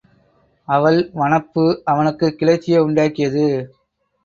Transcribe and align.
அவள் 0.67 0.97
வனப்பு 1.11 1.65
அவனுக்குக் 1.83 2.37
கிளர்ச்சியை 2.37 2.81
உண்டாக்கியது. 2.81 3.47